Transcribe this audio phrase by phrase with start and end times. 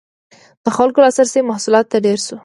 [0.63, 2.37] •د خلکو لاسرسی محصولاتو ته ډېر شو.